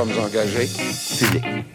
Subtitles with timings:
[0.00, 0.66] sommes engagés
[1.18, 1.66] publics.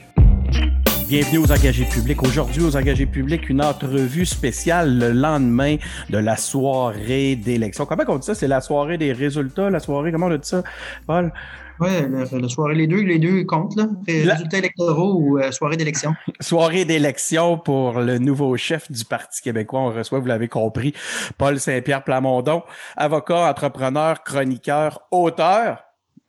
[1.08, 2.24] Bienvenue aux engagés publics.
[2.24, 5.76] Aujourd'hui, aux engagés publics, une entrevue spéciale le lendemain
[6.10, 7.86] de la soirée d'élection.
[7.86, 8.34] Comment on dit ça?
[8.34, 10.64] C'est la soirée des résultats, la soirée, comment on a dit ça,
[11.06, 11.32] Paul?
[11.80, 13.86] Oui, la soirée, les deux, les deux comptent, là.
[14.08, 16.16] Résultats électoraux ou euh, soirée d'élection.
[16.40, 19.82] soirée d'élection pour le nouveau chef du Parti québécois.
[19.82, 20.96] On reçoit, vous l'avez compris,
[21.38, 22.64] Paul Saint-Pierre Plamondon,
[22.98, 25.84] avocat, entrepreneur, chroniqueur, auteur,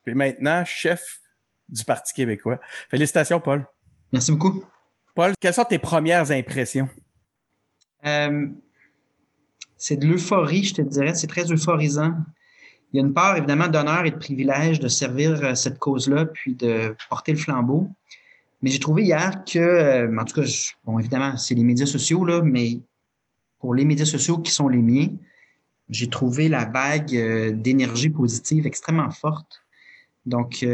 [0.04, 1.20] puis maintenant chef
[1.68, 2.60] du Parti québécois.
[2.90, 3.66] Félicitations, Paul.
[4.12, 4.64] Merci beaucoup.
[5.14, 6.88] Paul, quelles sont tes premières impressions?
[8.04, 8.48] Euh,
[9.76, 11.14] c'est de l'euphorie, je te dirais.
[11.14, 12.14] C'est très euphorisant.
[12.92, 16.26] Il y a une part, évidemment, d'honneur et de privilège de servir euh, cette cause-là,
[16.26, 17.88] puis de porter le flambeau.
[18.62, 20.48] Mais j'ai trouvé hier que, euh, en tout cas,
[20.84, 22.80] bon, évidemment, c'est les médias sociaux, là, mais
[23.58, 25.08] pour les médias sociaux qui sont les miens,
[25.88, 29.62] j'ai trouvé la vague d'énergie positive extrêmement forte.
[30.26, 30.64] Donc,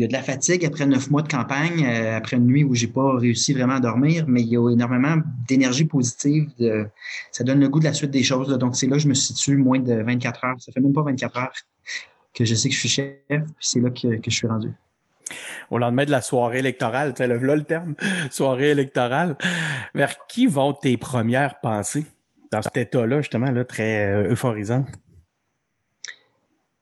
[0.00, 2.64] il y a de la fatigue après neuf mois de campagne, euh, après une nuit
[2.64, 6.48] où j'ai pas réussi vraiment à dormir, mais il y a énormément d'énergie positive.
[7.32, 8.48] Ça donne le goût de la suite des choses.
[8.56, 10.56] Donc, c'est là que je me situe moins de 24 heures.
[10.58, 11.52] Ça fait même pas 24 heures
[12.32, 14.72] que je sais que je suis chef, puis c'est là que, je suis rendu.
[15.70, 17.94] Au lendemain de la soirée électorale, tu sais, là le terme,
[18.30, 19.36] soirée électorale,
[19.94, 22.06] vers qui vont tes premières pensées
[22.50, 24.86] dans cet état-là, justement, là, très euh, euphorisant?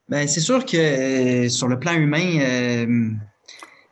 [0.09, 3.11] Ben, c'est sûr que euh, sur le plan humain, euh,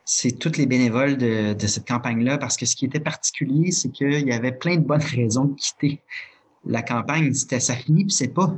[0.04, 4.28] c'est toutes les bénévoles de, cette campagne-là, parce que ce qui était particulier, c'est qu'il
[4.28, 6.02] y avait plein de bonnes raisons de quitter
[6.66, 7.34] la campagne.
[7.36, 8.52] C'était ça finit, puis c'est pas.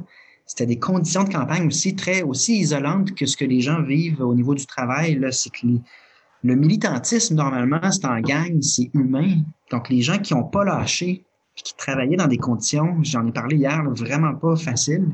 [0.46, 4.22] C'était des conditions de campagne aussi très aussi isolantes que ce que les gens vivent
[4.22, 5.16] au niveau du travail.
[5.16, 5.68] Là, c'est que
[6.44, 9.44] le militantisme normalement c'est en gang, c'est humain.
[9.70, 13.58] Donc les gens qui n'ont pas lâché, qui travaillaient dans des conditions, j'en ai parlé
[13.58, 15.14] hier, vraiment pas faciles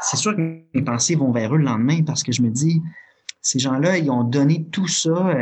[0.00, 2.82] c'est sûr que mes pensées vont vers eux le lendemain parce que je me dis,
[3.42, 5.34] ces gens-là, ils ont donné tout ça.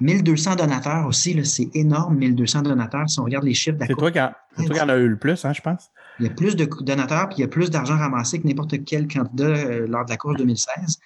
[0.00, 3.08] 1200 euh, donateurs aussi, c'est énorme, 1200 donateurs.
[3.08, 3.78] Si on regarde les chiffres.
[3.86, 5.90] C'est toi qui en as eu le plus, hein, je pense.
[6.20, 8.84] Il y a plus de donateurs, puis il y a plus d'argent ramassé que n'importe
[8.84, 11.00] quel candidat euh, lors de la course 2016.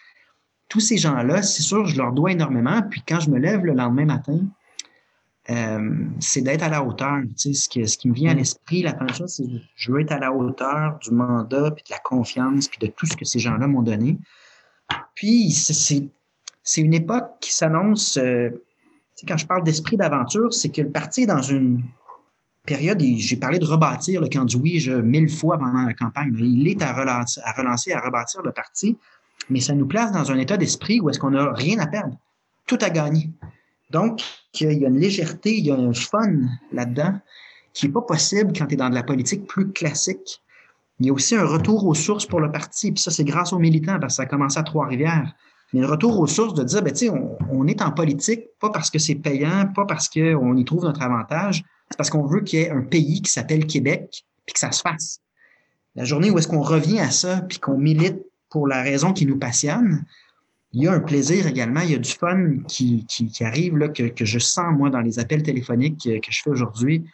[0.69, 2.82] Tous ces gens-là, c'est sûr, je leur dois énormément.
[2.91, 4.41] Puis quand je me lève le lendemain matin,
[5.50, 7.20] euh, c'est d'être à la hauteur.
[7.22, 8.38] Tu sais, ce, qui, ce qui me vient à mm.
[8.38, 11.84] l'esprit, la première chose, c'est que je veux être à la hauteur du mandat, puis
[11.84, 14.19] de la confiance, puis de tout ce que ces gens-là m'ont donné.
[15.14, 18.50] Puis, c'est une époque qui s'annonce, euh,
[19.26, 21.82] quand je parle d'esprit d'aventure, c'est que le parti est dans une
[22.64, 26.69] période, j'ai parlé de rebâtir le camp du oui mille fois pendant la campagne, il
[26.69, 28.97] est à relancer, à relancer, à rebâtir le parti,
[29.48, 32.19] mais ça nous place dans un état d'esprit où est-ce qu'on n'a rien à perdre,
[32.66, 33.31] tout à gagner.
[33.91, 34.22] Donc,
[34.60, 36.32] il y a une légèreté, il y a un fun
[36.72, 37.19] là-dedans
[37.72, 40.43] qui n'est pas possible quand tu es dans de la politique plus classique.
[41.00, 43.53] Il y a aussi un retour aux sources pour le parti, puis ça, c'est grâce
[43.53, 45.32] aux militants, parce que ça a commencé à Trois-Rivières.
[45.72, 48.91] Mais le retour aux sources de dire, ben, sais, on, est en politique, pas parce
[48.91, 52.59] que c'est payant, pas parce qu'on y trouve notre avantage, c'est parce qu'on veut qu'il
[52.59, 55.20] y ait un pays qui s'appelle Québec, puis que ça se fasse.
[55.94, 58.19] La journée où est-ce qu'on revient à ça, puis qu'on milite
[58.50, 60.05] pour la raison qui nous passionne,
[60.73, 63.89] il y a un plaisir également, il y a du fun qui, qui, arrive, là,
[63.89, 67.06] que, que, je sens, moi, dans les appels téléphoniques que, je fais aujourd'hui.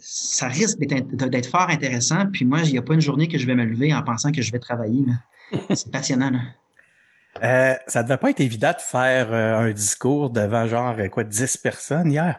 [0.00, 2.26] Ça risque d'être fort intéressant.
[2.32, 4.32] Puis moi, il n'y a pas une journée que je vais me lever en pensant
[4.32, 5.04] que je vais travailler.
[5.70, 6.32] C'est passionnant.
[7.42, 11.24] Euh, ça ne devait pas être évident de faire euh, un discours devant genre quoi
[11.24, 12.38] 10 personnes hier.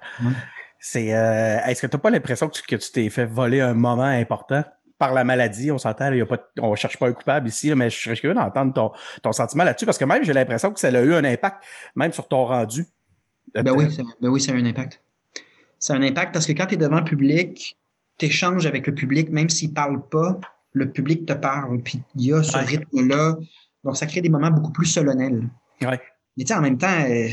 [0.79, 4.03] C'est euh, est-ce que tu n'as pas l'impression que tu t'es fait voler un moment
[4.03, 4.63] important?
[5.03, 7.75] Par la maladie, on s'entend, il y a pas, on cherche pas un coupable ici,
[7.75, 8.91] mais je serais curieux d'entendre ton,
[9.21, 11.61] ton sentiment là-dessus, parce que même j'ai l'impression que ça a eu un impact,
[11.97, 12.85] même sur ton rendu.
[13.53, 13.85] Ben oui,
[14.21, 15.01] ben oui, ça a un impact.
[15.77, 17.77] Ça a un impact parce que quand tu es devant le public,
[18.17, 20.39] tu échanges avec le public, même s'il ne parle pas,
[20.71, 21.81] le public te parle.
[21.81, 23.35] Puis il y a ce rythme-là.
[23.83, 25.49] Donc, ça crée des moments beaucoup plus solennels.
[25.81, 25.99] Ouais.
[26.37, 27.27] Mais tu sais, en même temps, euh,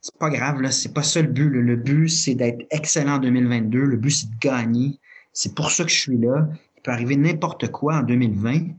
[0.00, 0.70] c'est pas grave, là.
[0.70, 1.50] C'est pas ça le but.
[1.50, 3.80] Le but, c'est d'être excellent en 2022.
[3.80, 4.98] Le but, c'est de gagner.
[5.38, 6.48] C'est pour ça que je suis là.
[6.76, 8.70] Il peut arriver n'importe quoi en 2020.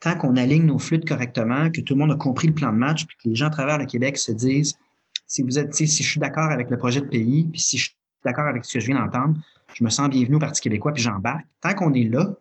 [0.00, 2.78] Tant qu'on aligne nos flûtes correctement, que tout le monde a compris le plan de
[2.78, 4.76] match, puis que les gens à travers le Québec se disent
[5.28, 7.84] si vous êtes, si je suis d'accord avec le projet de pays, puis si je
[7.84, 9.38] suis d'accord avec ce que je viens d'entendre,
[9.72, 11.46] je me sens bienvenu au Parti québécois, puis j'embarque.
[11.60, 12.34] Tant qu'on est là,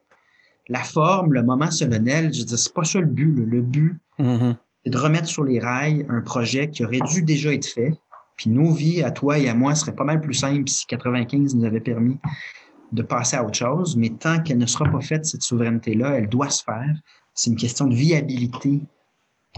[0.68, 3.36] la forme, le moment solennel, je dis, c'est pas ça le but.
[3.36, 4.56] Le but, mm-hmm.
[4.84, 7.94] c'est de remettre sur les rails un projet qui aurait dû déjà être fait.
[8.36, 11.54] Puis nos vies, à toi et à moi, seraient pas mal plus simples si 95
[11.54, 12.18] nous avait permis
[12.92, 16.30] de passer à autre chose, mais tant qu'elle ne sera pas faite, cette souveraineté-là, elle
[16.30, 16.96] doit se faire.
[17.34, 18.82] C'est une question de viabilité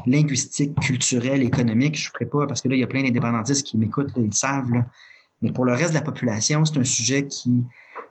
[0.06, 1.98] linguistique, culturelle, économique.
[1.98, 4.26] Je ne ferai pas, parce que là, il y a plein d'indépendantistes qui m'écoutent, ils
[4.26, 4.72] le savent.
[4.72, 4.86] Là.
[5.42, 7.64] Mais pour le reste de la population, c'est un sujet qui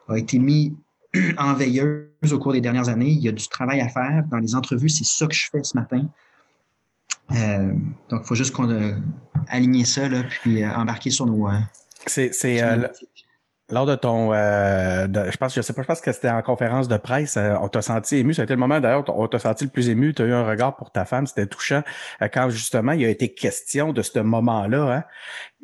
[0.08, 0.76] a été mis
[1.38, 3.10] en veilleuse au cours des dernières années.
[3.10, 4.24] Il y a du travail à faire.
[4.30, 6.08] Dans les entrevues, c'est ça que je fais ce matin.
[7.32, 7.72] Euh,
[8.08, 8.94] donc, il faut juste qu'on euh,
[9.48, 11.48] aligne ça, là, puis euh, embarquer sur nos.
[12.06, 12.60] c'est, c'est
[13.70, 16.96] lors de ton, je pense, je sais pas, je pense que c'était en conférence de
[16.96, 18.32] presse, on t'a senti ému.
[18.32, 20.14] Été le moment d'ailleurs, on t'a senti le plus ému.
[20.14, 21.82] Tu as eu un regard pour ta femme, c'était touchant
[22.32, 25.04] quand justement il a été question de ce moment-là, hein,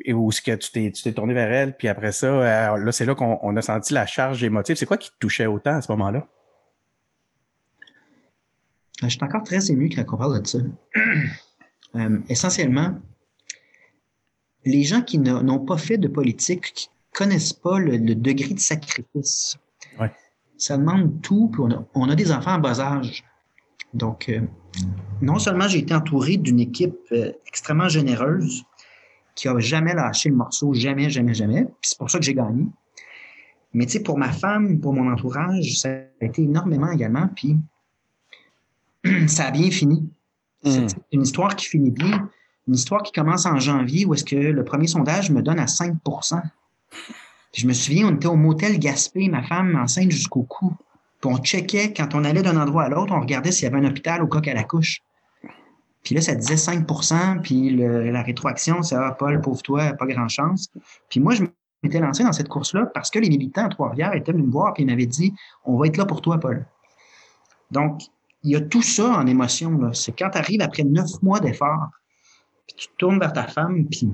[0.05, 2.91] et où ce que tu t'es, tu t'es tourné vers elle, puis après ça, là
[2.91, 4.75] c'est là qu'on a senti la charge émotive.
[4.75, 6.27] C'est quoi qui te touchait autant à ce moment-là?
[9.01, 10.59] Je suis encore très ému quand on parle de ça.
[11.95, 12.99] Euh, essentiellement,
[14.65, 19.57] les gens qui n'ont pas fait de politique, connaissent pas le, degré de sacrifice,
[20.57, 21.49] ça demande tout.
[21.51, 21.61] Puis
[21.95, 23.23] on, a, des enfants en bas âge.
[23.93, 24.41] Donc, euh,
[25.21, 28.63] non seulement j'ai été entouré d'une équipe euh, extrêmement généreuse
[29.33, 31.63] qui a jamais lâché le morceau, jamais, jamais, jamais.
[31.63, 32.65] Puis c'est pour ça que j'ai gagné.
[33.73, 37.29] Mais tu sais, pour ma femme, pour mon entourage, ça a été énormément également.
[37.35, 37.57] Puis
[39.27, 40.07] ça a bien fini.
[40.63, 41.01] C'est hmm.
[41.13, 42.29] une histoire qui finit bien.
[42.67, 45.67] Une histoire qui commence en janvier où est-ce que le premier sondage me donne à
[45.67, 45.97] 5
[47.53, 50.75] je me souviens, on était au motel Gaspé, ma femme enceinte jusqu'au cou.
[51.21, 53.83] Puis on checkait, quand on allait d'un endroit à l'autre, on regardait s'il y avait
[53.83, 55.01] un hôpital au coq à la couche.
[56.03, 60.27] Puis là, ça disait 5% puis la rétroaction, c'est Ah, Paul, pauvre toi, pas grand
[60.27, 60.69] chance.
[61.09, 61.43] Puis moi, je
[61.83, 64.73] m'étais lancé dans cette course-là parce que les militants à Trois-Rivières étaient venus me voir
[64.77, 65.33] et ils m'avaient dit
[65.65, 66.65] On va être là pour toi, Paul.
[67.71, 68.03] Donc,
[68.43, 69.91] il y a tout ça en émotion.
[69.93, 71.89] C'est quand tu arrives après neuf mois d'effort,
[72.67, 74.09] puis tu te tournes vers ta femme, puis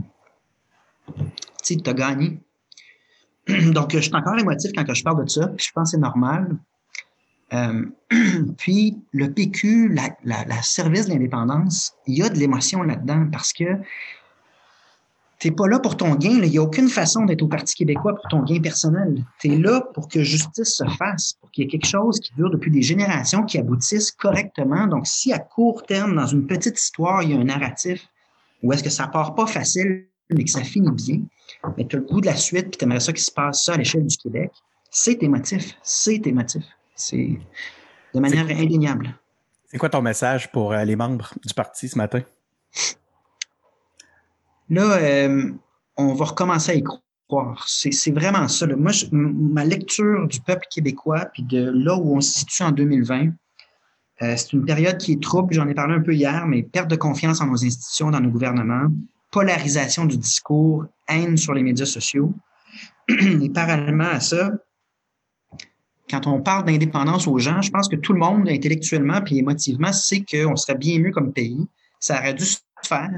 [1.63, 2.39] tu as gagné.
[3.73, 6.01] Donc, je suis encore émotif quand je parle de ça, puis je pense que c'est
[6.01, 6.57] normal.
[7.53, 7.85] Euh,
[8.57, 13.53] puis, le PQ, la, la service de l'indépendance, il y a de l'émotion là-dedans parce
[13.53, 13.65] que
[15.43, 16.39] tu n'es pas là pour ton gain.
[16.41, 19.25] Il n'y a aucune façon d'être au Parti québécois pour ton gain personnel.
[19.39, 22.33] Tu es là pour que justice se fasse, pour qu'il y ait quelque chose qui
[22.35, 24.87] dure depuis des générations, qui aboutisse correctement.
[24.87, 28.07] Donc, si à court terme, dans une petite histoire, il y a un narratif
[28.61, 31.21] où est-ce que ça part pas facile, mais que ça finit bien,
[31.77, 33.63] mais tu as le goût de la suite, puis tu aimerais ça qu'il se passe
[33.63, 34.51] ça à l'échelle du Québec,
[34.89, 35.75] c'est émotif.
[35.81, 36.63] C'est émotif.
[36.95, 37.39] C'est
[38.13, 39.15] de manière indéniable.
[39.65, 42.21] C'est quoi ton message pour euh, les membres du parti ce matin?
[44.69, 45.51] Là, euh,
[45.97, 47.65] on va recommencer à y croire.
[47.67, 48.67] C'est vraiment ça.
[48.67, 53.29] Moi, ma lecture du peuple québécois, puis de là où on se situe en 2020,
[54.21, 56.89] euh, c'est une période qui est trouble, j'en ai parlé un peu hier, mais perte
[56.89, 58.89] de confiance en nos institutions, dans nos gouvernements,
[59.33, 62.33] polarisation du discours, haine sur les médias sociaux.
[63.09, 64.51] Et parallèlement à ça,
[66.09, 69.91] quand on parle d'indépendance aux gens, je pense que tout le monde, intellectuellement puis émotivement,
[69.91, 71.67] sait qu'on serait bien mieux comme pays.
[71.99, 73.09] Ça aurait dû se faire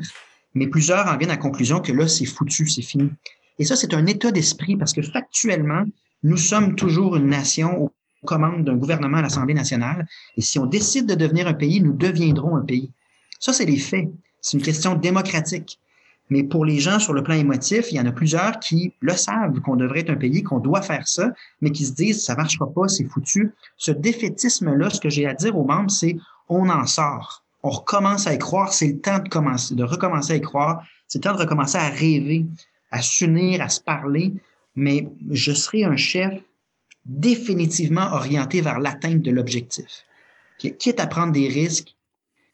[0.55, 3.11] mais plusieurs en viennent à la conclusion que là, c'est foutu, c'est fini.
[3.59, 5.83] Et ça, c'est un état d'esprit parce que factuellement,
[6.23, 7.91] nous sommes toujours une nation aux
[8.25, 10.07] commandes d'un gouvernement à l'Assemblée nationale.
[10.37, 12.91] Et si on décide de devenir un pays, nous deviendrons un pays.
[13.39, 14.09] Ça, c'est les faits.
[14.41, 15.79] C'est une question démocratique.
[16.29, 19.13] Mais pour les gens sur le plan émotif, il y en a plusieurs qui le
[19.13, 21.31] savent qu'on devrait être un pays, qu'on doit faire ça,
[21.61, 23.53] mais qui se disent ça marchera pas, c'est foutu.
[23.77, 26.17] Ce défaitisme-là, ce que j'ai à dire aux membres, c'est
[26.49, 30.33] on en sort on recommence à y croire, c'est le temps de commencer, de recommencer
[30.33, 32.45] à y croire, c'est le temps de recommencer à rêver,
[32.91, 34.35] à s'unir, à se parler,
[34.75, 36.31] mais je serai un chef
[37.05, 40.05] définitivement orienté vers l'atteinte de l'objectif.
[40.59, 41.94] Quitte à prendre des risques,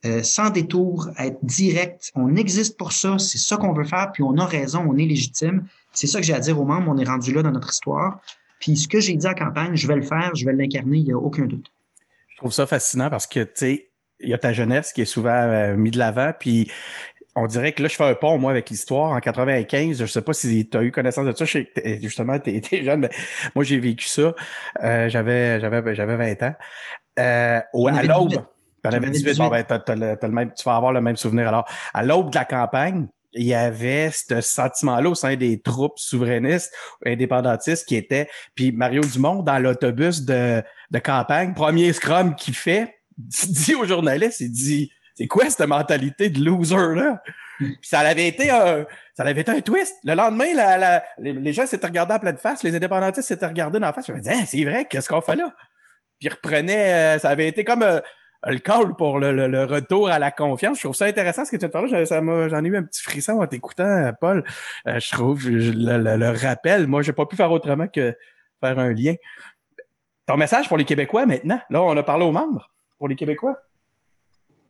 [0.06, 2.12] euh, sans détour, être direct.
[2.16, 5.06] On existe pour ça, c'est ça qu'on veut faire, puis on a raison, on est
[5.06, 5.66] légitime.
[5.94, 8.20] C'est ça que j'ai à dire aux membres, on est rendu là dans notre histoire.
[8.60, 11.06] Puis ce que j'ai dit en campagne, je vais le faire, je vais l'incarner, il
[11.06, 11.72] n'y a aucun doute.
[12.30, 13.90] Je trouve ça fascinant parce que, tu sais,
[14.20, 16.72] il y a ta jeunesse qui est souvent euh, mis de l'avant, puis
[17.36, 19.12] on dirait que là, je fais un pont, moi, avec l'histoire.
[19.12, 21.46] En 95, je sais pas si tu as eu connaissance de ça.
[22.02, 23.10] justement, tu étais jeune, mais
[23.56, 24.36] moi, j'ai vécu ça.
[24.84, 26.56] Euh, j'avais, j'avais, j'avais 20 ans.
[27.20, 28.44] Euh, à l'aube.
[28.84, 29.64] T'en avais 18, ben,
[29.96, 31.48] le, même, tu vas avoir le même souvenir.
[31.48, 35.98] Alors, à l'aube de la campagne, il y avait ce sentiment-là au sein des troupes
[35.98, 36.74] souverainistes,
[37.06, 38.28] indépendantistes qui étaient.
[38.56, 44.42] Puis Mario Dumont, dans l'autobus de, de campagne, premier scrum qu'il fait, dit aux journalistes,
[44.42, 47.22] il dit C'est quoi cette mentalité de loser-là?
[47.58, 48.86] Puis ça avait été un,
[49.16, 49.96] ça avait été un twist.
[50.04, 53.86] Le lendemain, la, les, gens s'étaient regardés à pleine face, les indépendantistes s'étaient regardés dans
[53.86, 54.08] la face.
[54.08, 55.54] Je me disais, c'est vrai, qu'est-ce qu'on fait là?
[56.20, 58.00] Puis ils reprenaient, euh, ça avait été comme euh,
[58.48, 60.78] le call pour le, retour à la confiance.
[60.78, 62.06] Je trouve ça intéressant ce que tu as parlé.
[62.06, 64.44] J'en ai eu un petit frisson en t'écoutant, Paul.
[64.88, 66.88] Euh, je trouve le, le, rappel.
[66.88, 68.16] Moi, j'ai pas pu faire autrement que
[68.60, 69.16] faire un lien.
[70.26, 71.60] Ton message pour les Québécois maintenant?
[71.70, 73.58] Là, on a parlé aux membres pour les Québécois?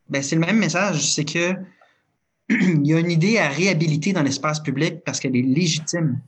[0.09, 1.13] Ben, c'est le même message.
[1.13, 1.53] C'est que
[2.49, 6.19] il y a une idée à réhabiliter dans l'espace public parce qu'elle est légitime.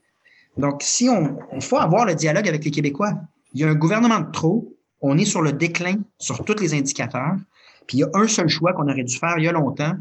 [0.57, 3.13] Donc, si on, il faut avoir le dialogue avec les Québécois.
[3.53, 4.72] Il y a un gouvernement de trop.
[5.05, 7.35] On est sur le déclin sur tous les indicateurs.
[7.87, 9.95] Puis il y a un seul choix qu'on aurait dû faire il y a longtemps.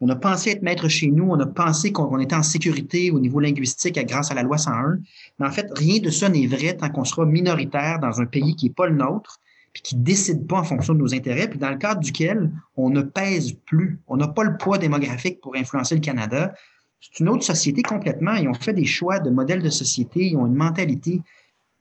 [0.00, 3.18] On a pensé être maître chez nous, on a pensé qu'on était en sécurité au
[3.18, 4.98] niveau linguistique grâce à la loi 101.
[5.38, 8.54] Mais en fait, rien de ça n'est vrai tant qu'on sera minoritaire dans un pays
[8.54, 9.40] qui n'est pas le nôtre,
[9.72, 12.52] puis qui ne décide pas en fonction de nos intérêts, puis dans le cadre duquel
[12.76, 13.98] on ne pèse plus.
[14.06, 16.54] On n'a pas le poids démographique pour influencer le Canada.
[17.00, 18.34] C'est une autre société complètement.
[18.34, 21.22] Ils ont fait des choix de modèles de société, ils ont une mentalité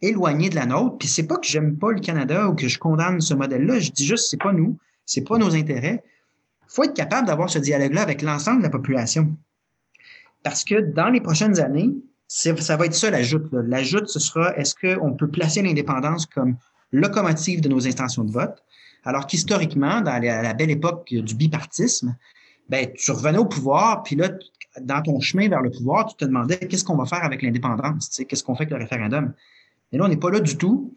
[0.02, 0.98] éloignée de la nôtre.
[0.98, 3.80] Puis c'est pas que j'aime pas le Canada ou que je condamne ce modèle-là.
[3.80, 6.04] Je dis juste c'est pas nous, c'est pas nos intérêts
[6.68, 9.36] faut être capable d'avoir ce dialogue-là avec l'ensemble de la population.
[10.44, 11.92] Parce que dans les prochaines années,
[12.28, 13.48] ça va être ça la joute.
[13.52, 16.58] La joute, ce sera est-ce qu'on peut placer l'indépendance comme
[16.92, 18.64] locomotive de nos intentions de vote,
[19.04, 22.16] alors qu'historiquement, dans la, belle époque du bipartisme,
[22.70, 24.30] ben, tu revenais au pouvoir, puis là,
[24.82, 28.22] dans ton chemin vers le pouvoir, tu te demandais qu'est-ce qu'on va faire avec l'indépendance,
[28.28, 29.34] qu'est-ce qu'on fait avec le référendum?
[29.92, 30.96] Mais là, on n'est pas là du tout.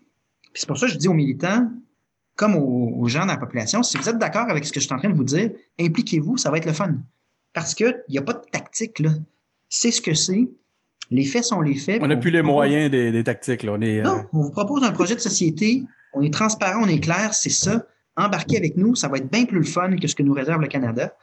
[0.52, 1.70] Puis c'est pour ça que je dis aux militants,
[2.36, 4.94] comme aux, gens dans la population, si vous êtes d'accord avec ce que je suis
[4.94, 6.94] en train de vous dire, impliquez-vous, ça va être le fun.
[7.52, 9.10] Parce qu'il n'y a pas de tactique, là.
[9.68, 10.48] C'est ce que c'est.
[11.10, 12.00] Les faits sont les faits.
[12.02, 13.72] On n'a plus les moyens des, tactiques, là.
[13.72, 16.88] On est, Non, euh, on vous propose un projet de société, on est transparent, on
[16.88, 17.84] est clair, c'est ça.
[18.16, 20.60] Embarquez avec nous, ça va être bien plus le fun que ce que nous réserve
[20.60, 21.14] le Canada.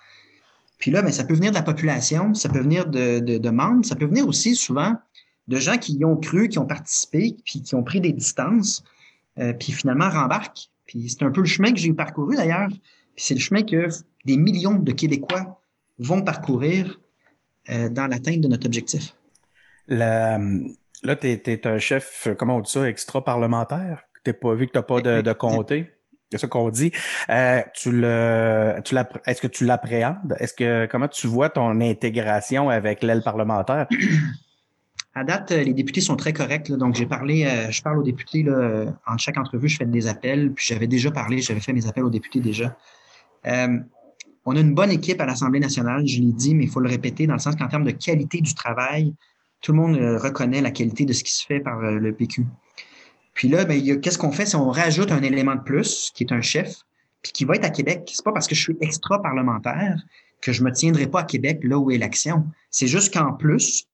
[0.78, 3.50] Puis là, ben, ça peut venir de la population, ça peut venir de, de, de
[3.50, 4.96] membres, ça peut venir aussi souvent
[5.48, 8.84] de gens qui y ont cru, qui ont participé, puis qui ont pris des distances,
[9.40, 10.70] euh, puis finalement rembarquent.
[10.86, 12.70] Puis c'est un peu le chemin que j'ai parcouru d'ailleurs.
[12.70, 13.88] Puis c'est le chemin que
[14.26, 15.62] des millions de Québécois
[16.00, 17.00] vont parcourir
[17.70, 19.16] euh, dans l'atteinte de notre objectif.
[21.04, 24.04] là, tu es, un chef, comment on dit ça, extra-parlementaire?
[24.42, 25.90] Pas vu que tu n'as pas de, de comté?
[26.32, 26.92] C'est ça qu'on dit.
[27.30, 30.36] Euh, tu le, tu est-ce que tu l'appréhendes?
[30.40, 33.88] Est-ce que comment tu vois ton intégration avec l'aile parlementaire?
[35.18, 36.72] À date, euh, les députés sont très corrects.
[36.72, 38.46] donc, j'ai parlé, euh, je parle aux députés
[39.08, 40.54] en chaque entrevue, je fais des appels.
[40.54, 42.78] Puis j'avais déjà parlé, j'avais fait mes appels aux députés déjà.
[43.48, 43.80] Euh,
[44.46, 46.88] on a une bonne équipe à l'Assemblée nationale, je l'ai dit, mais il faut le
[46.88, 49.16] répéter dans le sens qu'en termes de qualité du travail,
[49.62, 52.46] tout le monde reconnaît la qualité de ce qui se fait par le PQ.
[53.34, 56.32] Puis là, ben, qu'est-ce qu'on fait si on rajoute un élément de plus, qui est
[56.32, 56.76] un chef,
[57.24, 58.08] puis qui va être à Québec?
[58.14, 60.00] C'est pas parce que je suis extra parlementaire
[60.42, 62.46] que je me tiendrai pas à Québec là où est l'action.
[62.70, 63.88] C'est juste qu'en plus,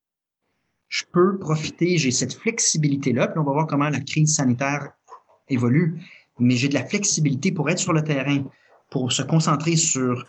[0.93, 4.91] je peux profiter, j'ai cette flexibilité-là, puis on va voir comment la crise sanitaire
[5.49, 5.99] évolue,
[6.37, 8.43] mais j'ai de la flexibilité pour être sur le terrain,
[8.91, 10.23] pour se concentrer sur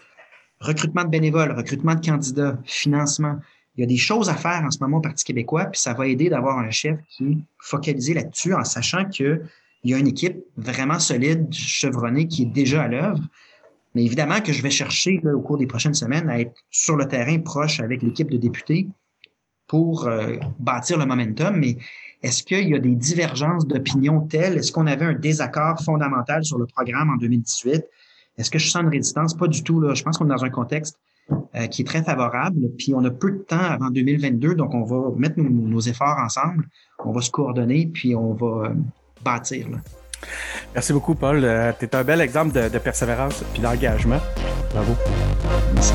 [0.61, 3.39] recrutement de bénévoles, recrutement de candidats, financement.
[3.77, 5.93] Il y a des choses à faire en ce moment au Parti québécois, puis ça
[5.93, 9.43] va aider d'avoir un chef qui est focalisé là-dessus en sachant qu'il
[9.85, 13.21] y a une équipe vraiment solide, chevronnée, qui est déjà à l'œuvre.
[13.95, 17.07] Mais évidemment que je vais chercher au cours des prochaines semaines à être sur le
[17.07, 18.89] terrain proche avec l'équipe de députés
[19.75, 21.77] pour euh, bâtir le momentum, mais
[22.23, 24.57] est-ce qu'il y a des divergences d'opinion telles?
[24.57, 27.85] Est-ce qu'on avait un désaccord fondamental sur le programme en 2018?
[28.39, 29.35] Est-ce que je sens une résistance?
[29.35, 29.81] Pas du tout.
[29.81, 29.95] Là.
[29.95, 30.97] Je pense qu'on est dans un contexte
[31.57, 34.85] euh, qui est très favorable, puis on a peu de temps avant 2022, donc on
[34.85, 36.69] va mettre nos, efforts ensemble,
[37.05, 38.75] on va se coordonner, puis on va euh,
[39.25, 39.67] bâtir.
[40.73, 41.41] Merci beaucoup, Paul.
[41.81, 44.21] tu es un bel exemple de, de persévérance et d'engagement.
[44.73, 44.93] Bravo.
[45.75, 45.95] Merci.